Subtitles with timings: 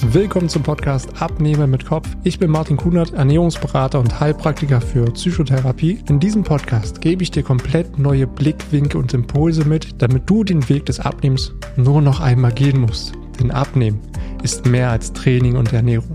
[0.00, 2.08] Willkommen zum Podcast Abnehmen mit Kopf.
[2.22, 5.98] Ich bin Martin Kunert, Ernährungsberater und Heilpraktiker für Psychotherapie.
[6.08, 10.66] In diesem Podcast gebe ich dir komplett neue Blickwinkel und Impulse mit, damit du den
[10.68, 13.12] Weg des Abnehmens nur noch einmal gehen musst.
[13.40, 14.00] Denn Abnehmen
[14.44, 16.14] ist mehr als Training und Ernährung.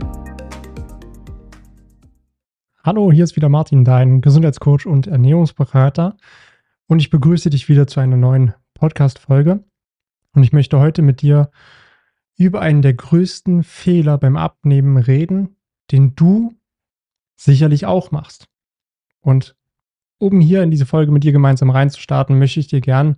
[2.85, 6.15] Hallo, hier ist wieder Martin, dein Gesundheitscoach und Ernährungsberater.
[6.87, 9.61] Und ich begrüße dich wieder zu einer neuen Podcast-Folge.
[10.33, 11.51] Und ich möchte heute mit dir
[12.37, 15.55] über einen der größten Fehler beim Abnehmen reden,
[15.91, 16.53] den du
[17.35, 18.47] sicherlich auch machst.
[19.21, 19.55] Und
[20.17, 23.17] um hier in diese Folge mit dir gemeinsam reinzustarten, möchte ich dir gern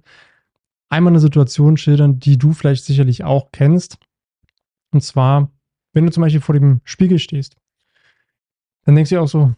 [0.90, 3.98] einmal eine Situation schildern, die du vielleicht sicherlich auch kennst.
[4.92, 5.52] Und zwar,
[5.94, 7.58] wenn du zum Beispiel vor dem Spiegel stehst,
[8.86, 9.54] dann denkst du dir auch so,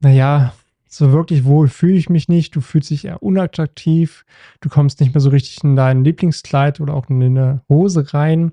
[0.00, 0.52] naja,
[0.88, 4.24] so wirklich wohl fühle ich mich nicht, du fühlst dich eher unattraktiv,
[4.60, 8.52] du kommst nicht mehr so richtig in dein Lieblingskleid oder auch in eine Hose rein.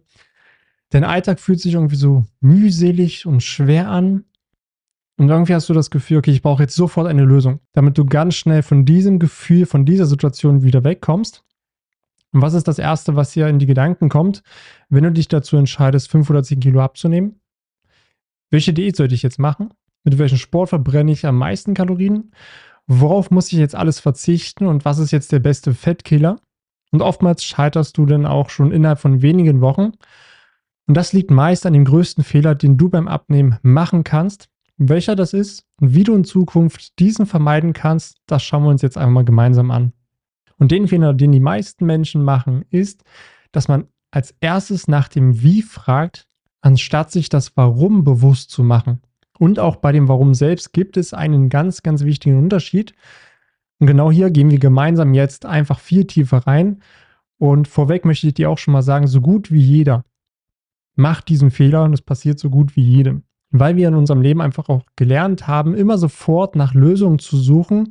[0.90, 4.24] Dein Alltag fühlt sich irgendwie so mühselig und schwer an.
[5.18, 8.06] Und irgendwie hast du das Gefühl, okay, ich brauche jetzt sofort eine Lösung, damit du
[8.06, 11.44] ganz schnell von diesem Gefühl, von dieser Situation wieder wegkommst.
[12.32, 14.44] Und was ist das Erste, was hier in die Gedanken kommt,
[14.90, 17.40] wenn du dich dazu entscheidest, 5 oder 10 Kilo abzunehmen?
[18.50, 19.74] Welche Diät sollte ich jetzt machen?
[20.04, 22.32] Mit welchem Sport verbrenne ich am meisten Kalorien?
[22.86, 26.40] Worauf muss ich jetzt alles verzichten und was ist jetzt der beste Fettkiller?
[26.92, 29.92] Und oftmals scheiterst du dann auch schon innerhalb von wenigen Wochen
[30.88, 34.50] und das liegt meist an dem größten Fehler, den du beim Abnehmen machen kannst.
[34.78, 38.82] Welcher das ist und wie du in Zukunft diesen vermeiden kannst, das schauen wir uns
[38.82, 39.92] jetzt einmal gemeinsam an.
[40.58, 43.04] Und den Fehler, den die meisten Menschen machen, ist,
[43.52, 46.28] dass man als erstes nach dem Wie fragt,
[46.62, 49.02] anstatt sich das Warum bewusst zu machen.
[49.38, 52.94] Und auch bei dem Warum selbst gibt es einen ganz, ganz wichtigen Unterschied.
[53.80, 56.82] Und genau hier gehen wir gemeinsam jetzt einfach viel tiefer rein.
[57.38, 60.04] Und vorweg möchte ich dir auch schon mal sagen, so gut wie jeder
[60.98, 63.24] macht diesen Fehler und es passiert so gut wie jedem.
[63.52, 67.88] Weil wir in unserem Leben einfach auch gelernt haben, immer sofort nach Lösungen zu suchen.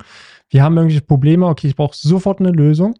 [0.49, 2.95] Wir haben irgendwelche Probleme, okay, ich brauche sofort eine Lösung.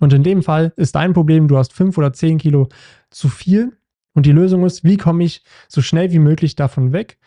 [0.00, 2.68] Und in dem Fall ist dein Problem, du hast fünf oder zehn Kilo
[3.10, 3.72] zu viel.
[4.12, 7.18] Und die Lösung ist, wie komme ich so schnell wie möglich davon weg?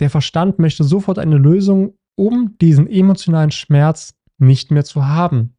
[0.00, 5.54] Der Verstand möchte sofort eine Lösung, um diesen emotionalen Schmerz nicht mehr zu haben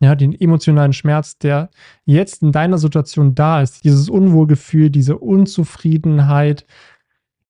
[0.00, 1.70] ja, den emotionalen Schmerz, der
[2.06, 6.66] jetzt in deiner Situation da ist, dieses Unwohlgefühl, diese Unzufriedenheit,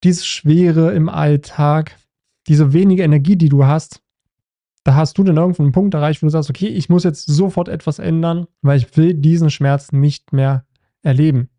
[0.02, 1.96] diese Schwere im Alltag,
[2.48, 4.02] diese wenige Energie, die du hast,
[4.82, 7.26] da hast du dann irgendwo einen Punkt erreicht, wo du sagst, okay, ich muss jetzt
[7.26, 10.64] sofort etwas ändern, weil ich will diesen Schmerz nicht mehr
[11.02, 11.50] erleben.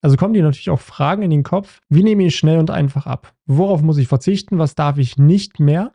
[0.00, 3.06] Also kommen dir natürlich auch Fragen in den Kopf, wie nehme ich schnell und einfach
[3.06, 3.34] ab?
[3.46, 4.58] Worauf muss ich verzichten?
[4.58, 5.92] Was darf ich nicht mehr?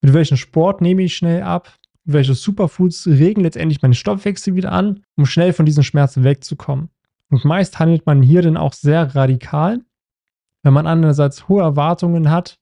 [0.00, 1.76] Mit welchem Sport nehme ich schnell ab?
[2.06, 6.88] Welche Superfoods regen letztendlich meinen Stoffwechsel wieder an, um schnell von diesen Schmerzen wegzukommen.
[7.30, 9.80] Und meist handelt man hier dann auch sehr radikal,
[10.62, 12.58] wenn man einerseits hohe Erwartungen hat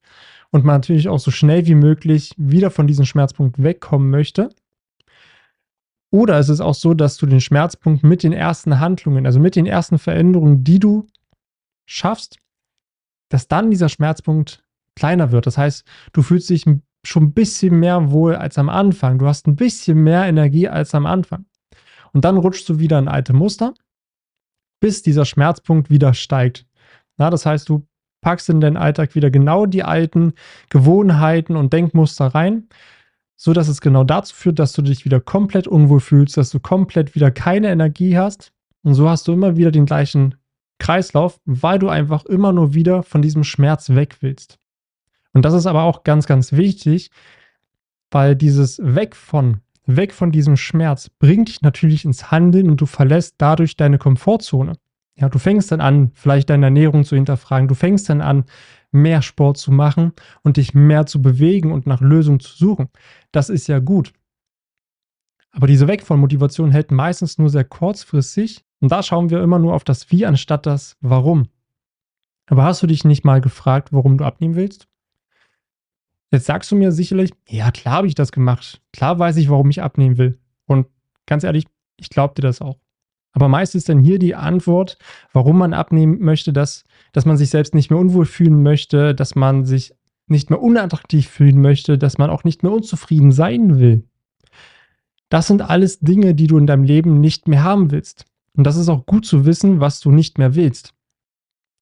[0.50, 4.48] und man natürlich auch so schnell wie möglich wieder von diesem Schmerzpunkt wegkommen möchte.
[6.10, 9.56] Oder es ist auch so, dass du den Schmerzpunkt mit den ersten Handlungen, also mit
[9.56, 11.06] den ersten Veränderungen, die du
[11.86, 12.38] schaffst,
[13.28, 14.62] dass dann dieser Schmerzpunkt
[14.94, 15.46] kleiner wird.
[15.46, 19.18] Das heißt, du fühlst dich ein schon ein bisschen mehr wohl als am Anfang.
[19.18, 21.46] Du hast ein bisschen mehr Energie als am Anfang.
[22.12, 23.74] Und dann rutschst du wieder in alte Muster,
[24.80, 26.66] bis dieser Schmerzpunkt wieder steigt.
[27.16, 27.86] Na, das heißt, du
[28.20, 30.32] packst in deinen Alltag wieder genau die alten
[30.70, 32.68] Gewohnheiten und Denkmuster rein,
[33.36, 36.60] so dass es genau dazu führt, dass du dich wieder komplett unwohl fühlst, dass du
[36.60, 38.52] komplett wieder keine Energie hast.
[38.82, 40.36] Und so hast du immer wieder den gleichen
[40.78, 44.58] Kreislauf, weil du einfach immer nur wieder von diesem Schmerz weg willst.
[45.34, 47.10] Und das ist aber auch ganz, ganz wichtig,
[48.10, 52.86] weil dieses Weg von, weg von diesem Schmerz bringt dich natürlich ins Handeln und du
[52.86, 54.78] verlässt dadurch deine Komfortzone.
[55.16, 57.68] Ja, du fängst dann an, vielleicht deine Ernährung zu hinterfragen.
[57.68, 58.44] Du fängst dann an,
[58.90, 60.12] mehr Sport zu machen
[60.42, 62.88] und dich mehr zu bewegen und nach Lösungen zu suchen.
[63.32, 64.12] Das ist ja gut.
[65.50, 69.58] Aber diese Weg von Motivation hält meistens nur sehr kurzfristig und da schauen wir immer
[69.58, 71.48] nur auf das Wie anstatt das Warum.
[72.46, 74.88] Aber hast du dich nicht mal gefragt, warum du abnehmen willst?
[76.34, 78.82] Jetzt sagst du mir sicherlich, ja, klar habe ich das gemacht.
[78.92, 80.40] Klar weiß ich, warum ich abnehmen will.
[80.66, 80.88] Und
[81.26, 81.64] ganz ehrlich,
[81.96, 82.80] ich glaube dir das auch.
[83.30, 84.98] Aber meist ist dann hier die Antwort,
[85.32, 86.82] warum man abnehmen möchte, dass,
[87.12, 89.94] dass man sich selbst nicht mehr unwohl fühlen möchte, dass man sich
[90.26, 94.02] nicht mehr unattraktiv fühlen möchte, dass man auch nicht mehr unzufrieden sein will.
[95.28, 98.24] Das sind alles Dinge, die du in deinem Leben nicht mehr haben willst.
[98.56, 100.94] Und das ist auch gut zu wissen, was du nicht mehr willst.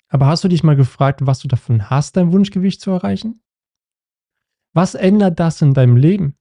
[0.09, 3.41] Aber hast du dich mal gefragt, was du davon hast, dein Wunschgewicht zu erreichen?
[4.75, 6.37] Was ändert das in deinem Leben?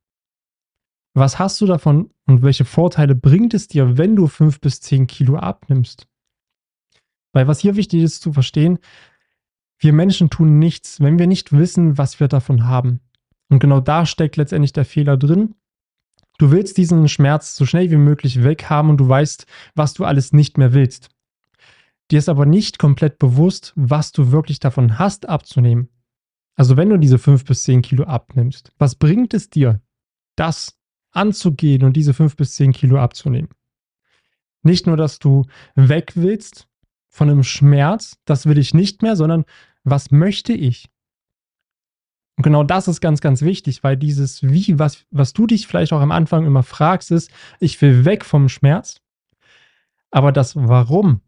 [1.14, 5.08] Was hast du davon und welche Vorteile bringt es dir, wenn du fünf bis zehn
[5.08, 6.08] Kilo abnimmst?
[7.34, 8.80] Weil was hier wichtig ist zu verstehen,
[9.80, 13.02] wir Menschen tun nichts, wenn wir nicht wissen, was wir davon haben.
[13.50, 15.56] Und genau da steckt letztendlich der Fehler drin.
[16.38, 19.46] Du willst diesen Schmerz so schnell wie möglich weghaben und du weißt,
[19.76, 21.10] was du alles nicht mehr willst.
[22.10, 25.90] Dir ist aber nicht komplett bewusst, was du wirklich davon hast abzunehmen.
[26.56, 29.82] Also wenn du diese 5 bis 10 Kilo abnimmst, was bringt es dir,
[30.36, 30.78] das
[31.12, 33.50] anzugehen und diese 5 bis 10 Kilo abzunehmen?
[34.64, 35.46] Nicht nur, dass du
[35.76, 36.68] weg willst
[37.10, 39.46] von einem Schmerz, das will ich nicht mehr, sondern
[39.84, 40.90] was möchte ich?
[42.38, 45.94] Und genau das ist ganz, ganz wichtig, weil dieses Wie, was, was du dich vielleicht
[45.94, 49.02] auch am Anfang immer fragst, ist, ich will weg vom Schmerz.
[50.12, 51.22] Aber das Warum,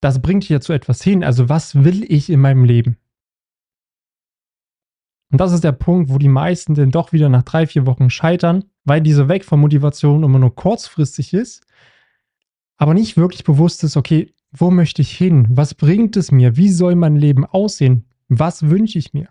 [0.00, 1.22] das bringt dich ja zu etwas hin.
[1.22, 2.96] Also was will ich in meinem Leben?
[5.30, 8.10] Und das ist der Punkt, wo die meisten dann doch wieder nach drei, vier Wochen
[8.10, 11.64] scheitern, weil diese Weg von Motivation immer nur kurzfristig ist,
[12.76, 15.46] aber nicht wirklich bewusst ist, okay, wo möchte ich hin?
[15.50, 16.56] Was bringt es mir?
[16.56, 18.06] Wie soll mein Leben aussehen?
[18.28, 19.28] Was wünsche ich mir?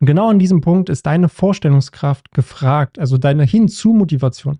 [0.00, 4.58] Und genau an diesem Punkt ist deine Vorstellungskraft gefragt, also deine Hinzu-Motivation.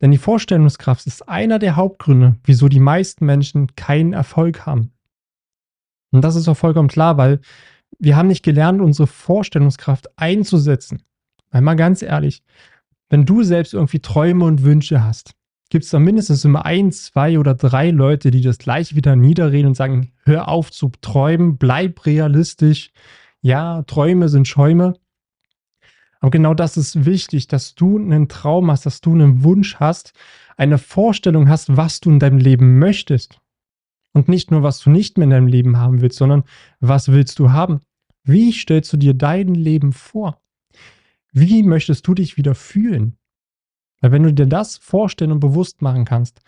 [0.00, 4.92] Denn die Vorstellungskraft ist einer der Hauptgründe, wieso die meisten Menschen keinen Erfolg haben.
[6.12, 7.40] Und das ist auch vollkommen klar, weil
[7.98, 11.02] wir haben nicht gelernt, unsere Vorstellungskraft einzusetzen.
[11.50, 12.42] Weil mal ganz ehrlich,
[13.08, 15.32] wenn du selbst irgendwie Träume und Wünsche hast,
[15.70, 19.68] gibt es da mindestens immer ein, zwei oder drei Leute, die das gleich wieder niederreden
[19.68, 22.90] und sagen, hör auf zu träumen, bleib realistisch.
[23.40, 24.94] Ja, Träume sind Schäume.
[26.20, 30.12] Aber genau das ist wichtig, dass du einen Traum hast, dass du einen Wunsch hast,
[30.56, 33.38] eine Vorstellung hast, was du in deinem Leben möchtest.
[34.16, 36.44] Und nicht nur, was du nicht mehr in deinem Leben haben willst, sondern
[36.80, 37.82] was willst du haben?
[38.24, 40.40] Wie stellst du dir dein Leben vor?
[41.32, 43.18] Wie möchtest du dich wieder fühlen?
[44.00, 46.40] Weil wenn du dir das vorstellen und bewusst machen kannst,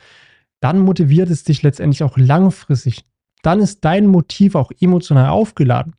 [0.60, 3.04] dann motiviert es dich letztendlich auch langfristig.
[3.42, 5.94] Dann ist dein Motiv auch emotional aufgeladen.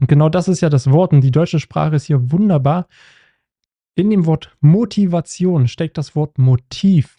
[0.00, 1.12] Und genau das ist ja das Wort.
[1.12, 2.88] Und die deutsche Sprache ist hier wunderbar.
[3.94, 7.16] In dem Wort Motivation steckt das Wort Motiv.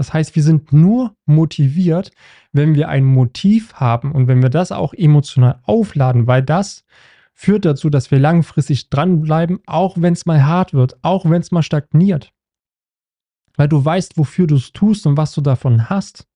[0.00, 2.10] Das heißt, wir sind nur motiviert,
[2.52, 6.86] wenn wir ein Motiv haben und wenn wir das auch emotional aufladen, weil das
[7.34, 11.50] führt dazu, dass wir langfristig dranbleiben, auch wenn es mal hart wird, auch wenn es
[11.50, 12.32] mal stagniert.
[13.58, 16.26] Weil du weißt, wofür du es tust und was du davon hast.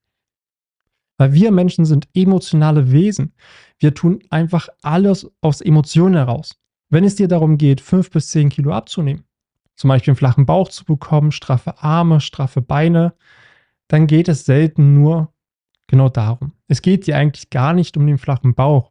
[1.16, 3.32] Weil wir Menschen sind emotionale Wesen.
[3.78, 6.60] Wir tun einfach alles aus Emotionen heraus.
[6.90, 9.24] Wenn es dir darum geht, fünf bis zehn Kilo abzunehmen,
[9.74, 13.14] zum Beispiel einen flachen Bauch zu bekommen, straffe Arme, straffe Beine,
[13.88, 15.32] dann geht es selten nur
[15.86, 16.52] genau darum.
[16.68, 18.90] Es geht dir eigentlich gar nicht um den flachen Bauch.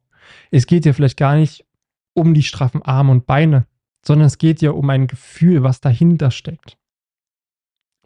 [0.52, 1.66] Es geht dir vielleicht gar nicht
[2.14, 3.66] um die straffen Arme und Beine,
[4.06, 6.78] sondern es geht dir um ein Gefühl, was dahinter steckt.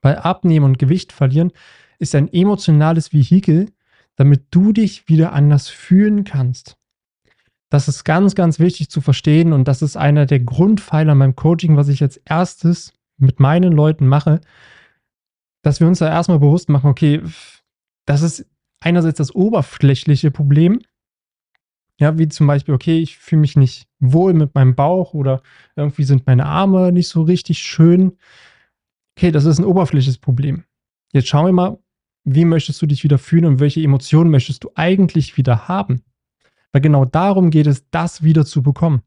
[0.02, 1.52] Weil Abnehmen und Gewicht verlieren
[2.00, 3.72] ist ein emotionales Vehikel,
[4.16, 6.78] damit du dich wieder anders fühlen kannst.
[7.70, 11.36] Das ist ganz, ganz wichtig zu verstehen und das ist einer der Grundpfeiler in meinem
[11.36, 14.40] Coaching, was ich als erstes mit meinen Leuten mache,
[15.62, 17.22] dass wir uns da erstmal bewusst machen, okay,
[18.06, 18.46] das ist
[18.80, 20.80] einerseits das oberflächliche Problem,
[22.00, 25.42] ja, wie zum Beispiel, okay, ich fühle mich nicht wohl mit meinem Bauch oder
[25.76, 28.18] irgendwie sind meine Arme nicht so richtig schön.
[29.18, 30.64] Okay, das ist ein oberflächliches Problem.
[31.12, 31.80] Jetzt schauen wir mal,
[32.24, 36.04] wie möchtest du dich wieder fühlen und welche Emotionen möchtest du eigentlich wieder haben?
[36.72, 39.02] Weil genau darum geht es, das wieder zu bekommen.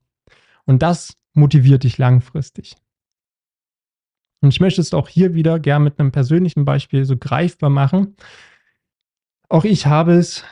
[0.64, 2.74] Und das motiviert dich langfristig.
[4.40, 8.16] Und ich möchte es auch hier wieder gern mit einem persönlichen Beispiel so greifbar machen.
[9.48, 10.44] Auch ich habe es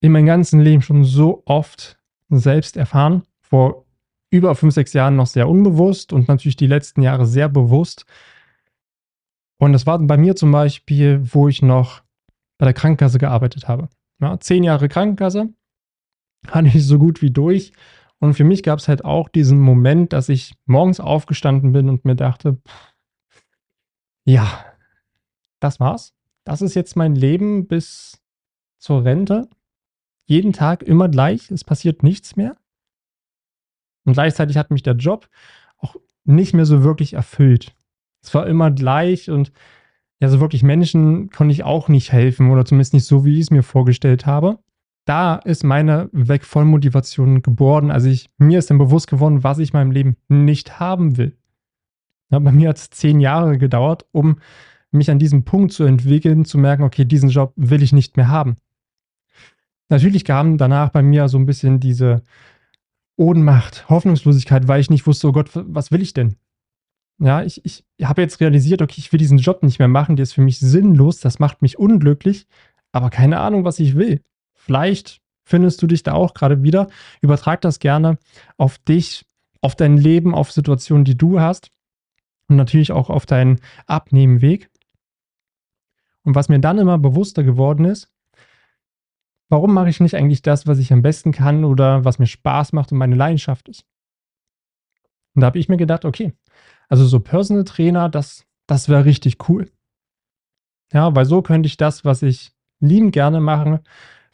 [0.00, 1.98] in meinem ganzen Leben schon so oft
[2.28, 3.22] selbst erfahren.
[3.40, 3.86] Vor
[4.30, 8.04] über fünf, sechs Jahren noch sehr unbewusst und natürlich die letzten Jahre sehr bewusst.
[9.58, 12.02] Und das war bei mir zum Beispiel, wo ich noch
[12.58, 13.88] bei der Krankenkasse gearbeitet habe.
[14.20, 15.52] Ja, zehn Jahre Krankenkasse
[16.46, 17.72] hatte ich so gut wie durch.
[18.20, 22.04] Und für mich gab es halt auch diesen Moment, dass ich morgens aufgestanden bin und
[22.04, 22.58] mir dachte,
[24.24, 24.64] ja,
[25.58, 26.14] das war's.
[26.44, 28.22] Das ist jetzt mein Leben bis
[28.78, 29.48] zur Rente.
[30.26, 31.50] Jeden Tag immer gleich.
[31.50, 32.56] Es passiert nichts mehr.
[34.04, 35.28] Und gleichzeitig hat mich der Job
[35.78, 37.74] auch nicht mehr so wirklich erfüllt.
[38.22, 39.50] Es war immer gleich und
[40.18, 43.40] ja, so wirklich Menschen konnte ich auch nicht helfen oder zumindest nicht so, wie ich
[43.40, 44.58] es mir vorgestellt habe
[45.04, 47.90] da ist meine Weg von Motivation geboren.
[47.90, 51.36] Also ich, mir ist dann bewusst geworden, was ich in meinem Leben nicht haben will.
[52.30, 54.38] Ja, bei mir hat es zehn Jahre gedauert, um
[54.92, 58.28] mich an diesem Punkt zu entwickeln, zu merken, okay, diesen Job will ich nicht mehr
[58.28, 58.56] haben.
[59.88, 62.22] Natürlich kam danach bei mir so ein bisschen diese
[63.16, 66.36] Ohnmacht, Hoffnungslosigkeit, weil ich nicht wusste, oh Gott, was will ich denn?
[67.18, 70.22] Ja, ich, ich habe jetzt realisiert, okay, ich will diesen Job nicht mehr machen, der
[70.22, 72.46] ist für mich sinnlos, das macht mich unglücklich,
[72.92, 74.22] aber keine Ahnung, was ich will.
[74.60, 76.88] Vielleicht findest du dich da auch gerade wieder.
[77.22, 78.18] Übertrag das gerne
[78.58, 79.24] auf dich,
[79.62, 81.70] auf dein Leben, auf Situationen, die du hast
[82.48, 84.70] und natürlich auch auf deinen Abnehmenweg.
[86.24, 88.12] Und was mir dann immer bewusster geworden ist,
[89.48, 92.74] warum mache ich nicht eigentlich das, was ich am besten kann oder was mir Spaß
[92.74, 93.86] macht und meine Leidenschaft ist?
[95.34, 96.34] Und da habe ich mir gedacht, okay,
[96.88, 99.70] also so Personal Trainer, das, das wäre richtig cool.
[100.92, 103.82] Ja, weil so könnte ich das, was ich lieben gerne mache,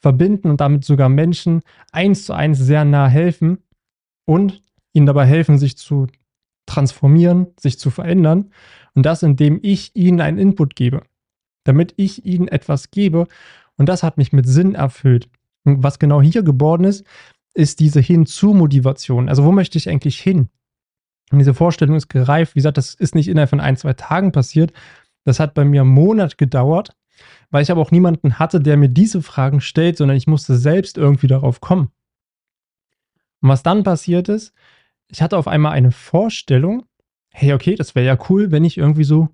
[0.06, 3.58] verbinden und damit sogar Menschen eins zu eins sehr nah helfen
[4.24, 6.06] und ihnen dabei helfen, sich zu
[6.64, 8.52] transformieren, sich zu verändern.
[8.94, 11.02] Und das, indem ich ihnen einen Input gebe,
[11.64, 13.26] damit ich ihnen etwas gebe.
[13.78, 15.28] Und das hat mich mit Sinn erfüllt.
[15.64, 17.04] Und was genau hier geboren ist,
[17.54, 19.28] ist diese Hinzu-Motivation.
[19.28, 20.50] Also wo möchte ich eigentlich hin?
[21.32, 22.54] Und diese Vorstellung ist gereift.
[22.54, 24.72] Wie gesagt, das ist nicht innerhalb von ein, zwei Tagen passiert.
[25.24, 26.94] Das hat bei mir einen Monat gedauert,
[27.50, 30.98] weil ich aber auch niemanden hatte, der mir diese Fragen stellt, sondern ich musste selbst
[30.98, 31.90] irgendwie darauf kommen.
[33.40, 34.52] Und was dann passiert ist,
[35.08, 36.84] ich hatte auf einmal eine Vorstellung,
[37.32, 39.28] hey, okay, das wäre ja cool, wenn ich irgendwie so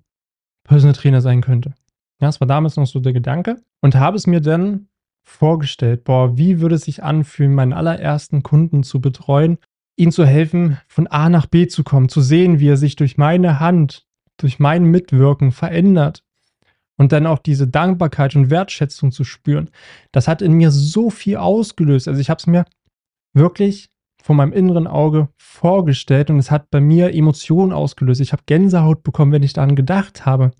[0.63, 1.73] Personal Trainer sein könnte.
[2.19, 4.87] Ja, das war damals noch so der Gedanke und habe es mir dann
[5.23, 9.57] vorgestellt, boah, wie würde es sich anfühlen, meinen allerersten Kunden zu betreuen,
[9.95, 13.17] ihm zu helfen, von A nach B zu kommen, zu sehen, wie er sich durch
[13.17, 14.05] meine Hand,
[14.37, 16.23] durch mein Mitwirken verändert
[16.97, 19.69] und dann auch diese Dankbarkeit und Wertschätzung zu spüren.
[20.11, 22.07] Das hat in mir so viel ausgelöst.
[22.07, 22.65] Also ich habe es mir
[23.33, 23.89] wirklich
[24.21, 28.21] vor meinem inneren Auge vorgestellt und es hat bei mir Emotionen ausgelöst.
[28.21, 30.51] Ich habe Gänsehaut bekommen, wenn ich daran gedacht habe.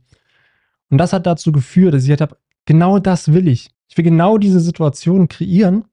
[0.89, 3.71] Und das hat dazu geführt, dass ich habe, genau das will ich.
[3.87, 5.85] Ich will genau diese Situation kreieren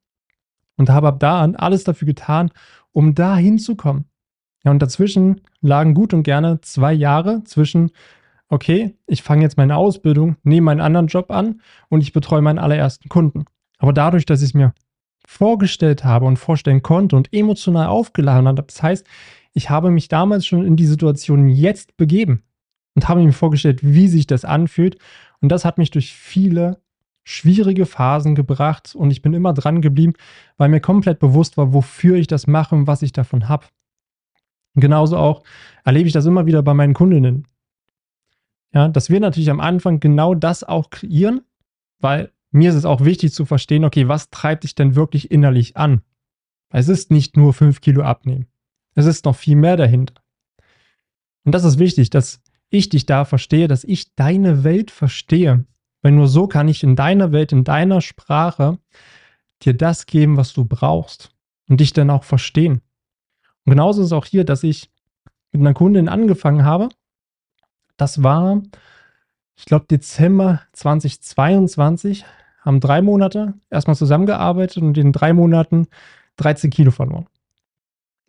[0.77, 2.51] und habe ab da an alles dafür getan,
[2.93, 4.07] um da hinzukommen.
[4.65, 7.93] Ja, und dazwischen lagen gut und gerne zwei Jahre zwischen,
[8.51, 12.59] okay, ich fange jetzt meine Ausbildung, nehme meinen anderen Job an und ich betreue meinen
[12.59, 13.45] allerersten Kunden.
[13.79, 14.75] Aber dadurch, dass ich es mir
[15.27, 18.63] vorgestellt habe und vorstellen konnte und emotional aufgeladen habe.
[18.63, 19.07] Das heißt,
[19.53, 22.43] ich habe mich damals schon in die Situation jetzt begeben
[22.95, 24.99] und habe mir vorgestellt, wie sich das anfühlt.
[25.41, 26.83] Und das hat mich durch viele
[27.23, 30.15] schwierige Phasen gebracht und ich bin immer dran geblieben,
[30.57, 33.67] weil mir komplett bewusst war, wofür ich das mache und was ich davon habe.
[34.75, 35.43] Genauso auch
[35.85, 37.47] erlebe ich das immer wieder bei meinen Kundinnen.
[38.73, 41.43] Ja, dass wir natürlich am Anfang genau das auch kreieren,
[41.99, 45.77] weil mir ist es auch wichtig zu verstehen, okay, was treibt dich denn wirklich innerlich
[45.77, 46.03] an?
[46.71, 48.47] Es ist nicht nur fünf Kilo abnehmen.
[48.95, 50.15] Es ist noch viel mehr dahinter.
[51.45, 55.65] Und das ist wichtig, dass ich dich da verstehe, dass ich deine Welt verstehe.
[56.03, 58.79] Weil nur so kann ich in deiner Welt, in deiner Sprache
[59.63, 61.31] dir das geben, was du brauchst
[61.69, 62.81] und dich dann auch verstehen.
[63.65, 64.91] Und genauso ist es auch hier, dass ich
[65.53, 66.89] mit einer Kundin angefangen habe.
[68.01, 68.63] Das war,
[69.57, 72.25] ich glaube, Dezember 2022
[72.63, 75.87] haben drei Monate erstmal zusammengearbeitet und in drei Monaten
[76.37, 77.27] 13 Kilo verloren.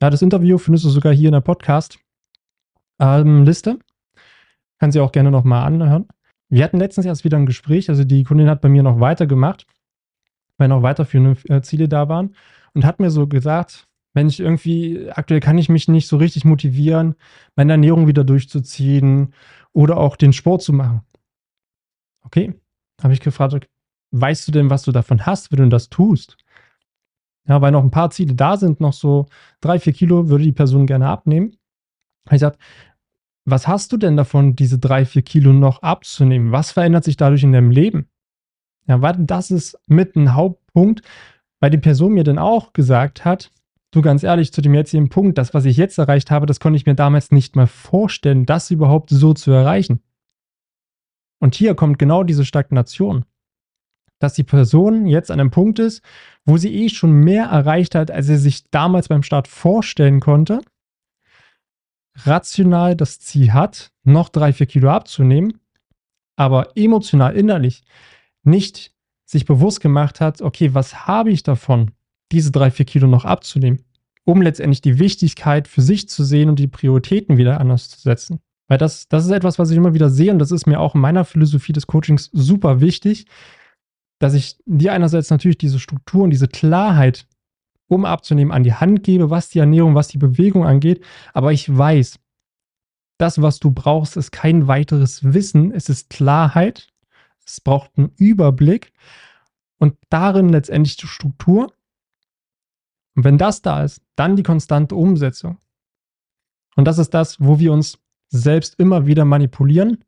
[0.01, 3.70] Ja, das Interview findest du sogar hier in der Podcast-Liste.
[3.70, 3.80] Ähm,
[4.78, 6.10] Kann sie auch gerne nochmal anhören.
[6.50, 9.68] Wir hatten letztens erst wieder ein Gespräch, also die Kundin hat bei mir noch weitergemacht,
[10.58, 12.36] weil noch weiterführende äh, Ziele da waren
[12.74, 16.44] und hat mir so gesagt, wenn ich irgendwie, aktuell kann ich mich nicht so richtig
[16.44, 17.16] motivieren,
[17.56, 19.34] meine Ernährung wieder durchzuziehen
[19.74, 21.01] oder auch den Sport zu machen.
[22.24, 22.54] Okay,
[23.01, 23.68] habe ich gefragt,
[24.12, 26.38] weißt du denn, was du davon hast, wenn du das tust?
[27.48, 29.28] Ja, weil noch ein paar Ziele da sind, noch so
[29.62, 31.58] drei, vier Kilo würde die Person gerne abnehmen.
[32.30, 32.58] Ich sage,
[33.46, 36.51] was hast du denn davon, diese drei, vier Kilo noch abzunehmen?
[36.51, 38.08] Was verändert sich dadurch in deinem Leben?
[38.88, 41.01] Ja, weil das ist mit ein Hauptpunkt,
[41.60, 43.51] weil die Person mir dann auch gesagt hat,
[43.91, 46.77] du ganz ehrlich, zu dem jetzigen Punkt, das, was ich jetzt erreicht habe, das konnte
[46.77, 50.01] ich mir damals nicht mal vorstellen, das überhaupt so zu erreichen.
[51.39, 53.25] Und hier kommt genau diese Stagnation.
[54.19, 56.03] Dass die Person jetzt an einem Punkt ist,
[56.45, 60.62] wo sie eh schon mehr erreicht hat, als sie sich damals beim Start vorstellen konnte,
[62.24, 65.60] rational das Ziel hat, noch drei, vier Kilo abzunehmen,
[66.36, 67.83] aber emotional, innerlich
[68.43, 68.93] nicht
[69.25, 71.91] sich bewusst gemacht hat, okay, was habe ich davon,
[72.32, 73.84] diese drei, vier Kilo noch abzunehmen,
[74.24, 78.40] um letztendlich die Wichtigkeit für sich zu sehen und die Prioritäten wieder anders zu setzen.
[78.68, 80.96] Weil das, das ist etwas, was ich immer wieder sehe und das ist mir auch
[80.96, 83.26] in meiner Philosophie des Coachings super wichtig,
[84.20, 87.28] dass ich dir einerseits natürlich diese Struktur und diese Klarheit,
[87.88, 91.04] um abzunehmen, an die Hand gebe, was die Ernährung, was die Bewegung angeht.
[91.34, 92.20] Aber ich weiß,
[93.18, 96.88] das, was du brauchst, ist kein weiteres Wissen, es ist Klarheit,
[97.46, 98.94] es braucht einen Überblick
[99.78, 101.74] und darin letztendlich die Struktur.
[103.15, 105.58] Und wenn das da ist, dann die konstante Umsetzung.
[106.75, 108.00] Und das ist das, wo wir uns
[108.30, 110.06] selbst immer wieder manipulieren,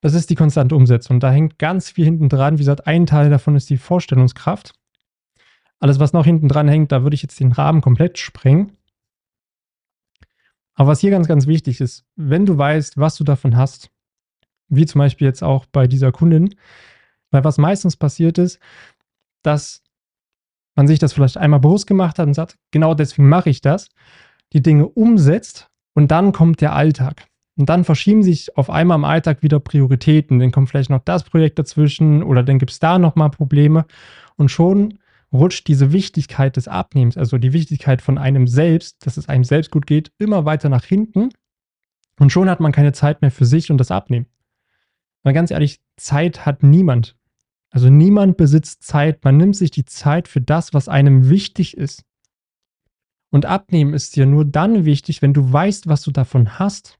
[0.00, 1.18] Das ist die konstante Umsetzung.
[1.18, 2.54] Da hängt ganz viel hinten dran.
[2.54, 4.74] Wie gesagt, ein Teil davon ist die Vorstellungskraft.
[5.80, 8.76] Alles, was noch hinten dran hängt, da würde ich jetzt den Rahmen komplett sprengen.
[10.74, 13.90] Aber was hier ganz, ganz wichtig ist, wenn du weißt, was du davon hast,
[14.68, 16.54] wie zum Beispiel jetzt auch bei dieser Kundin,
[17.32, 18.60] weil was meistens passiert ist,
[19.42, 19.82] dass
[20.78, 23.88] man sich das vielleicht einmal bewusst gemacht hat und sagt, genau deswegen mache ich das,
[24.52, 27.26] die Dinge umsetzt und dann kommt der Alltag.
[27.56, 30.38] Und dann verschieben sich auf einmal im Alltag wieder Prioritäten.
[30.38, 33.86] Dann kommt vielleicht noch das Projekt dazwischen oder dann gibt es da nochmal Probleme.
[34.36, 35.00] Und schon
[35.32, 39.72] rutscht diese Wichtigkeit des Abnehmens, also die Wichtigkeit von einem selbst, dass es einem selbst
[39.72, 41.30] gut geht, immer weiter nach hinten.
[42.20, 44.26] Und schon hat man keine Zeit mehr für sich und das Abnehmen.
[45.24, 47.17] Weil ganz ehrlich, Zeit hat niemand.
[47.70, 49.24] Also niemand besitzt Zeit.
[49.24, 52.04] Man nimmt sich die Zeit für das, was einem wichtig ist.
[53.30, 56.98] Und abnehmen ist dir nur dann wichtig, wenn du weißt, was du davon hast.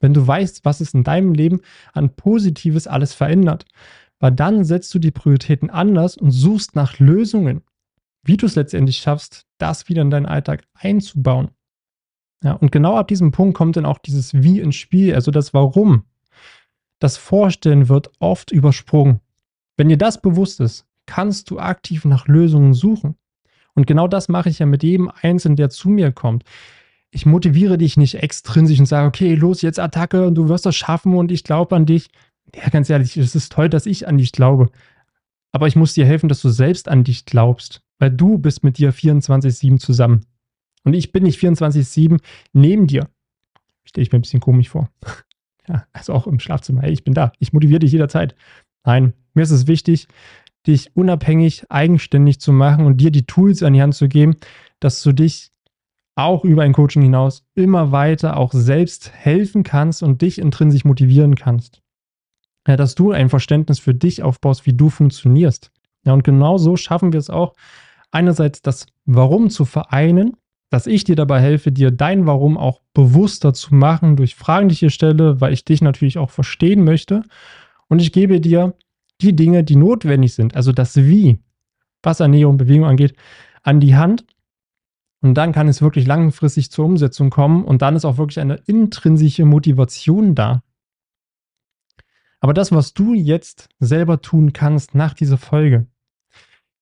[0.00, 1.60] Wenn du weißt, was es in deinem Leben
[1.92, 3.66] an Positives alles verändert.
[4.18, 7.62] Weil dann setzt du die Prioritäten anders und suchst nach Lösungen,
[8.24, 11.50] wie du es letztendlich schaffst, das wieder in deinen Alltag einzubauen.
[12.42, 15.54] Ja, und genau ab diesem Punkt kommt dann auch dieses Wie ins Spiel, also das
[15.54, 16.04] Warum.
[16.98, 19.20] Das Vorstellen wird oft übersprungen.
[19.76, 23.16] Wenn dir das bewusst ist, kannst du aktiv nach Lösungen suchen.
[23.74, 26.44] Und genau das mache ich ja mit jedem Einzelnen, der zu mir kommt.
[27.10, 30.76] Ich motiviere dich nicht extrinsisch und sage, okay, los, jetzt Attacke und du wirst das
[30.76, 32.10] schaffen und ich glaube an dich.
[32.54, 34.70] Ja, ganz ehrlich, es ist toll, dass ich an dich glaube.
[35.52, 38.78] Aber ich muss dir helfen, dass du selbst an dich glaubst, weil du bist mit
[38.78, 40.24] dir 24-7 zusammen.
[40.84, 42.18] Und ich bin nicht 24-7
[42.52, 43.08] neben dir.
[43.84, 44.90] Stelle ich mir ein bisschen komisch vor.
[45.68, 46.80] Ja, also auch im Schlafzimmer.
[46.82, 47.30] Hey, ich bin da.
[47.38, 48.34] Ich motiviere dich jederzeit.
[48.84, 50.08] Nein, mir ist es wichtig,
[50.66, 54.36] dich unabhängig, eigenständig zu machen und dir die Tools an die Hand zu geben,
[54.80, 55.50] dass du dich
[56.14, 61.34] auch über ein Coaching hinaus immer weiter auch selbst helfen kannst und dich intrinsisch motivieren
[61.34, 61.80] kannst.
[62.68, 65.72] Ja, dass du ein Verständnis für dich aufbaust, wie du funktionierst.
[66.04, 67.54] Ja, und genau so schaffen wir es auch,
[68.10, 70.36] einerseits das Warum zu vereinen,
[70.70, 74.74] dass ich dir dabei helfe, dir dein Warum auch bewusster zu machen durch Fragen, die
[74.74, 77.24] ich hier stelle, weil ich dich natürlich auch verstehen möchte.
[77.88, 78.74] Und ich gebe dir
[79.22, 81.38] die Dinge, die notwendig sind, also das Wie,
[82.02, 83.14] was Ernährung und Bewegung angeht,
[83.62, 84.26] an die Hand.
[85.20, 88.56] Und dann kann es wirklich langfristig zur Umsetzung kommen und dann ist auch wirklich eine
[88.66, 90.62] intrinsische Motivation da.
[92.40, 95.86] Aber das, was du jetzt selber tun kannst nach dieser Folge,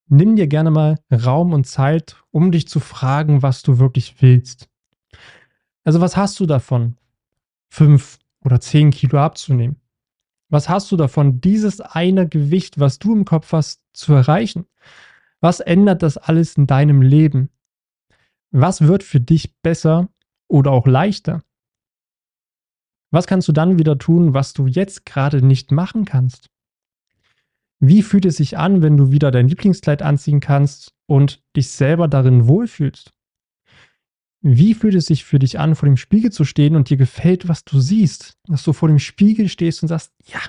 [0.06, 4.70] nimm dir gerne mal Raum und Zeit, um dich zu fragen, was du wirklich willst.
[5.84, 6.96] Also was hast du davon,
[7.68, 9.76] fünf oder zehn Kilo abzunehmen?
[10.50, 14.66] Was hast du davon, dieses eine Gewicht, was du im Kopf hast, zu erreichen?
[15.40, 17.50] Was ändert das alles in deinem Leben?
[18.50, 20.08] Was wird für dich besser
[20.48, 21.42] oder auch leichter?
[23.12, 26.50] Was kannst du dann wieder tun, was du jetzt gerade nicht machen kannst?
[27.78, 32.08] Wie fühlt es sich an, wenn du wieder dein Lieblingskleid anziehen kannst und dich selber
[32.08, 33.12] darin wohlfühlst?
[34.42, 37.48] Wie fühlt es sich für dich an, vor dem Spiegel zu stehen und dir gefällt,
[37.48, 38.38] was du siehst?
[38.46, 40.40] Dass du vor dem Spiegel stehst und sagst, ja,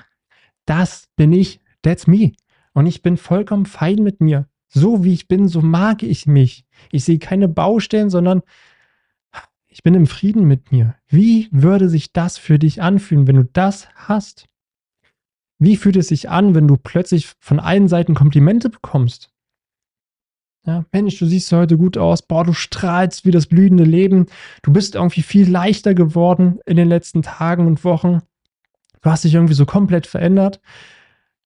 [0.64, 2.32] das bin ich, that's me.
[2.72, 4.48] Und ich bin vollkommen fein mit mir.
[4.68, 6.64] So wie ich bin, so mag ich mich.
[6.90, 8.42] Ich sehe keine Baustellen, sondern
[9.68, 10.96] ich bin im Frieden mit mir.
[11.08, 14.48] Wie würde sich das für dich anfühlen, wenn du das hast?
[15.58, 19.31] Wie fühlt es sich an, wenn du plötzlich von allen Seiten Komplimente bekommst?
[20.64, 22.22] Ja, Mensch, du siehst heute gut aus.
[22.22, 24.26] Boah, du strahlst wie das blühende Leben.
[24.62, 28.20] Du bist irgendwie viel leichter geworden in den letzten Tagen und Wochen.
[29.00, 30.60] Du hast dich irgendwie so komplett verändert.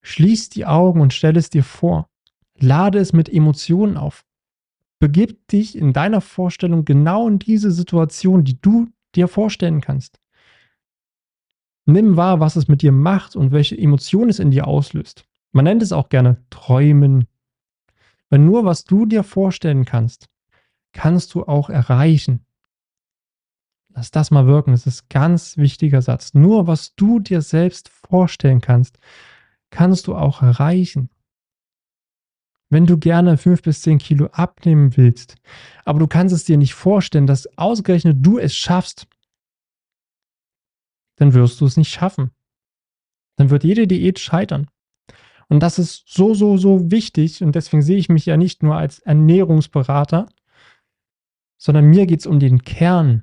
[0.02, 2.08] Schließ die Augen und stell es dir vor.
[2.58, 4.24] Lade es mit Emotionen auf.
[4.98, 10.20] Begib dich in deiner Vorstellung genau in diese Situation, die du dir vorstellen kannst.
[11.86, 15.24] Nimm wahr, was es mit dir macht und welche Emotionen es in dir auslöst.
[15.52, 17.26] Man nennt es auch gerne Träumen,
[18.30, 20.28] weil nur was du dir vorstellen kannst,
[20.92, 22.44] kannst du auch erreichen.
[23.94, 24.72] Lass das mal wirken.
[24.72, 26.34] Das ist ein ganz wichtiger Satz.
[26.34, 28.98] Nur was du dir selbst vorstellen kannst,
[29.70, 31.08] kannst du auch erreichen.
[32.68, 35.36] Wenn du gerne fünf bis zehn Kilo abnehmen willst,
[35.84, 39.06] aber du kannst es dir nicht vorstellen, dass ausgerechnet du es schaffst,
[41.16, 42.32] dann wirst du es nicht schaffen.
[43.36, 44.68] Dann wird jede Diät scheitern.
[45.48, 47.42] Und das ist so, so, so wichtig.
[47.42, 50.26] Und deswegen sehe ich mich ja nicht nur als Ernährungsberater,
[51.56, 53.22] sondern mir geht es um den Kern,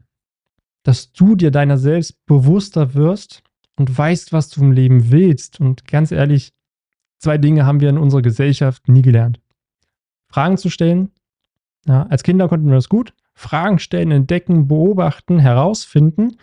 [0.83, 3.43] dass du dir deiner selbst bewusster wirst
[3.75, 5.59] und weißt, was du im Leben willst.
[5.59, 6.53] Und ganz ehrlich,
[7.19, 9.39] zwei Dinge haben wir in unserer Gesellschaft nie gelernt.
[10.29, 11.11] Fragen zu stellen.
[11.85, 13.13] Ja, als Kinder konnten wir das gut.
[13.33, 16.37] Fragen stellen, entdecken, beobachten, herausfinden.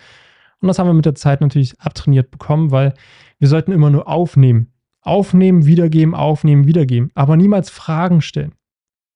[0.60, 2.94] Und das haben wir mit der Zeit natürlich abtrainiert bekommen, weil
[3.38, 4.70] Wir sollten immer nur aufnehmen.
[5.02, 7.10] Aufnehmen, wiedergeben, aufnehmen, wiedergeben.
[7.14, 8.52] Aber niemals Fragen stellen.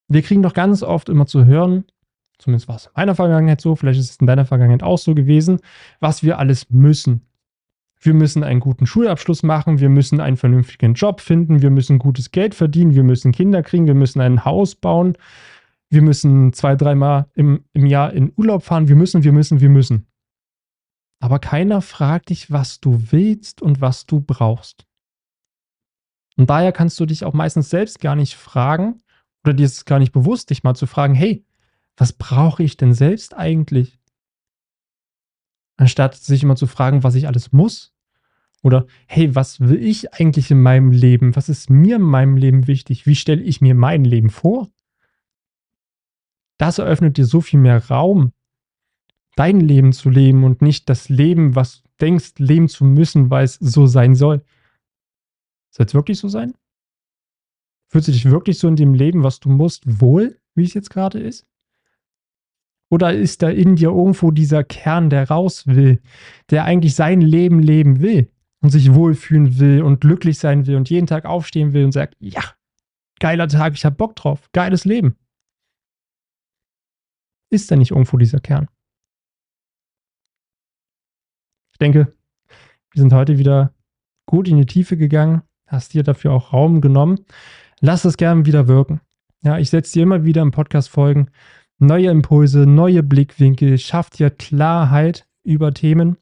[0.07, 1.85] Wir kriegen doch ganz oft immer zu hören,
[2.37, 5.15] zumindest war es in meiner Vergangenheit so, vielleicht ist es in deiner Vergangenheit auch so
[5.15, 5.59] gewesen,
[5.99, 7.21] was wir alles müssen.
[7.99, 12.31] Wir müssen einen guten Schulabschluss machen, wir müssen einen vernünftigen Job finden, wir müssen gutes
[12.31, 15.17] Geld verdienen, wir müssen Kinder kriegen, wir müssen ein Haus bauen,
[15.89, 19.69] wir müssen zwei, dreimal im, im Jahr in Urlaub fahren, wir müssen, wir müssen, wir
[19.69, 20.05] müssen.
[21.19, 24.85] Aber keiner fragt dich, was du willst und was du brauchst.
[26.37, 29.01] Und daher kannst du dich auch meistens selbst gar nicht fragen
[29.43, 31.45] oder dir ist gar nicht bewusst, dich mal zu fragen, hey,
[31.97, 33.99] was brauche ich denn selbst eigentlich?
[35.77, 37.93] Anstatt sich immer zu fragen, was ich alles muss.
[38.63, 41.35] Oder hey, was will ich eigentlich in meinem Leben?
[41.35, 43.05] Was ist mir in meinem Leben wichtig?
[43.05, 44.69] Wie stelle ich mir mein Leben vor?
[46.57, 48.31] Das eröffnet dir so viel mehr Raum,
[49.35, 53.45] dein Leben zu leben und nicht das Leben, was du denkst, leben zu müssen, weil
[53.45, 54.43] es so sein soll.
[55.75, 56.53] Soll es wirklich so sein?
[57.91, 60.89] Fühlst du dich wirklich so in dem Leben, was du musst, wohl, wie es jetzt
[60.89, 61.45] gerade ist?
[62.89, 66.01] Oder ist da in dir irgendwo dieser Kern, der raus will,
[66.49, 70.89] der eigentlich sein Leben leben will und sich wohlfühlen will und glücklich sein will und
[70.89, 72.43] jeden Tag aufstehen will und sagt, ja,
[73.19, 75.17] geiler Tag, ich hab Bock drauf, geiles Leben.
[77.51, 78.69] Ist da nicht irgendwo dieser Kern?
[81.73, 82.15] Ich denke,
[82.91, 83.73] wir sind heute wieder
[84.25, 85.41] gut in die Tiefe gegangen,
[85.75, 87.19] hast dir dafür auch Raum genommen.
[87.81, 89.01] Lass es gerne wieder wirken.
[89.43, 91.29] Ja, ich setze dir immer wieder im Podcast Folgen
[91.77, 96.17] neue Impulse, neue Blickwinkel, schafft dir Klarheit über Themen,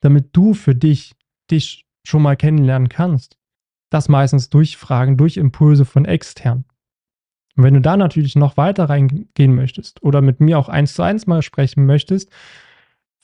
[0.00, 1.14] damit du für dich
[1.50, 3.38] dich schon mal kennenlernen kannst.
[3.90, 6.64] Das meistens durch Fragen, durch Impulse von extern.
[7.56, 11.02] Und wenn du da natürlich noch weiter reingehen möchtest oder mit mir auch eins zu
[11.02, 12.30] eins mal sprechen möchtest,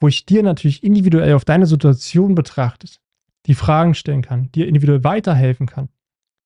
[0.01, 3.01] wo ich dir natürlich individuell auf deine Situation betrachtet,
[3.47, 5.89] die Fragen stellen kann, dir individuell weiterhelfen kann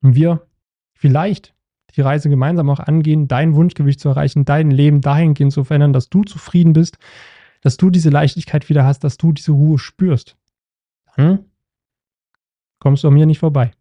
[0.02, 0.46] und wir
[0.94, 1.54] vielleicht
[1.96, 6.08] die Reise gemeinsam auch angehen, dein Wunschgewicht zu erreichen, dein Leben dahingehend zu verändern, dass
[6.08, 6.98] du zufrieden bist,
[7.60, 10.36] dass du diese Leichtigkeit wieder hast, dass du diese Ruhe spürst,
[11.16, 11.46] dann
[12.78, 13.72] kommst du an mir nicht vorbei.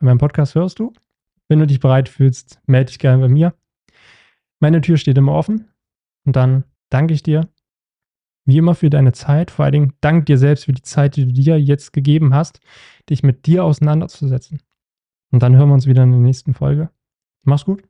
[0.00, 0.92] Bei meinem Podcast hörst du.
[1.48, 3.54] Wenn du dich bereit fühlst, melde dich gerne bei mir.
[4.58, 5.68] Meine Tür steht immer offen.
[6.24, 7.48] Und dann danke ich dir
[8.44, 9.50] wie immer für deine Zeit.
[9.50, 12.60] Vor allen Dingen danke dir selbst für die Zeit, die du dir jetzt gegeben hast,
[13.08, 14.60] dich mit dir auseinanderzusetzen.
[15.30, 16.90] Und dann hören wir uns wieder in der nächsten Folge.
[17.42, 17.82] Mach's gut.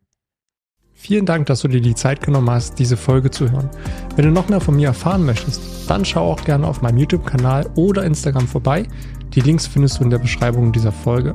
[0.96, 3.68] Vielen Dank, dass du dir die Zeit genommen hast, diese Folge zu hören.
[4.14, 7.68] Wenn du noch mehr von mir erfahren möchtest, dann schau auch gerne auf meinem YouTube-Kanal
[7.74, 8.86] oder Instagram vorbei.
[9.34, 11.34] Die Links findest du in der Beschreibung dieser Folge.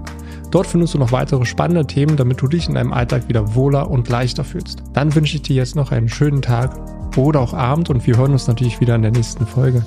[0.50, 3.92] Dort findest du noch weitere spannende Themen, damit du dich in deinem Alltag wieder wohler
[3.92, 4.82] und leichter fühlst.
[4.94, 8.32] Dann wünsche ich dir jetzt noch einen schönen Tag oder auch Abend und wir hören
[8.32, 9.84] uns natürlich wieder in der nächsten Folge.